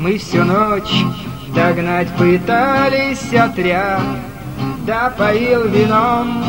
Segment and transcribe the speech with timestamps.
[0.00, 1.04] Мы всю ночь
[1.54, 4.00] догнать пытались отряд.
[4.86, 6.42] Да поил вином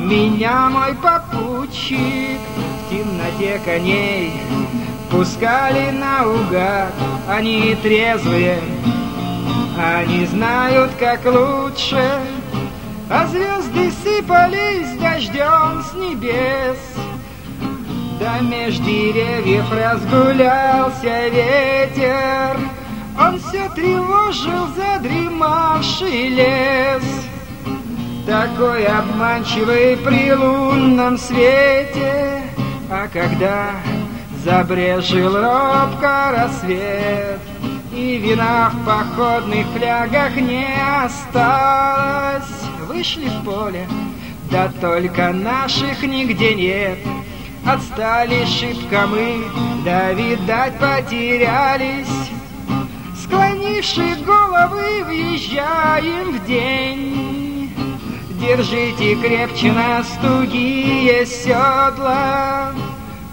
[0.00, 2.40] меня мой попутчик.
[2.80, 4.32] В темноте коней
[5.10, 6.94] пускали наугад.
[7.28, 8.58] Они трезвые,
[9.78, 12.02] они знают, как лучше.
[13.10, 16.78] А звезды сыпались дождем с небес.
[18.18, 22.56] Да меж деревьев разгулялся ветер
[23.18, 27.02] Он все тревожил задремавший лес.
[28.26, 32.42] Такой обманчивый при лунном свете.
[32.90, 33.70] А когда
[34.44, 37.40] забрежил робко рассвет
[37.92, 40.66] И вина в походных флягах не
[41.02, 42.44] осталось
[42.86, 43.88] Вышли в поле,
[44.50, 46.98] да только наших нигде нет.
[47.66, 49.44] Отстали шибко мы,
[49.84, 52.33] да, видать, потерялись
[53.74, 57.74] Склонивши головы, въезжаем в день
[58.40, 62.72] Держите крепче нас тугие седла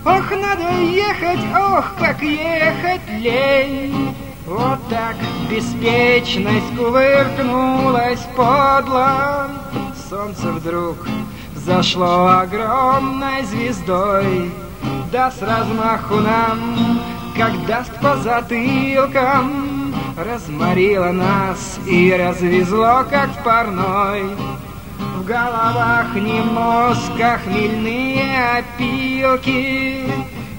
[0.03, 4.15] Ох, надо ехать, ох, как ехать лень.
[4.47, 5.15] Вот так
[5.47, 9.51] беспечность кувыркнулась подло.
[10.09, 10.97] Солнце вдруг
[11.53, 14.51] зашло огромной звездой,
[15.11, 16.99] Да с размаху нам,
[17.37, 19.80] как даст по затылкам,
[20.17, 24.35] Разморило нас и развезло, как в парной.
[25.15, 30.03] В головах не мозг, а хмельные опилки,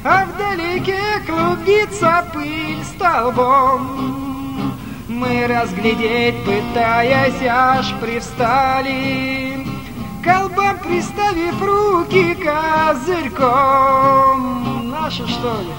[0.04, 4.74] А вдалеке клубится пыль столбом.
[5.08, 9.66] Мы разглядеть, пытаясь, аж привстали,
[10.24, 13.42] Колбам приставив руки козырьком.
[14.90, 15.72] Наши, что ли?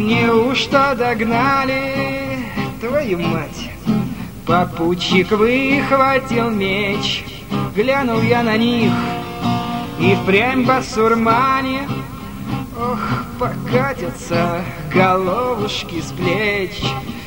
[0.00, 2.39] Неужто догнали
[2.80, 3.70] твою мать?
[4.46, 7.24] Попутчик выхватил меч—
[7.74, 8.92] Глянул я на них,
[10.00, 11.88] и впрямь басурмане
[12.76, 12.98] Ох,
[13.38, 16.82] покатятся головушки с плеч.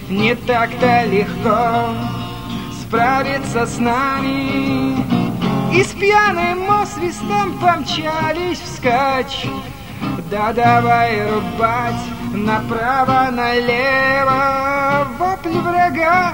[0.09, 1.93] Не так-то легко
[2.81, 4.97] справиться с нами.
[5.73, 9.47] И с пьяным освистом помчались вскачь.
[10.29, 16.33] Да давай рубать направо-налево Вопли врага.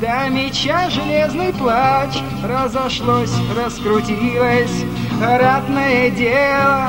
[0.00, 4.84] До меча железный плач Разошлось, раскрутилось.
[5.20, 6.88] Ратное дело.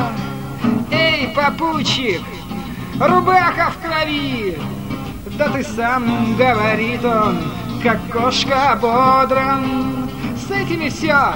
[0.92, 2.22] Эй, попутчик,
[3.00, 4.58] рубаха в крови.
[5.38, 7.38] Да ты сам, говорит он,
[7.84, 10.10] как кошка ободран.
[10.36, 11.34] С этими все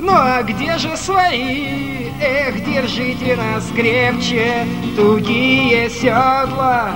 [0.00, 2.08] ну а где же свои?
[2.22, 6.90] Эх, держите нас крепче, тугие седла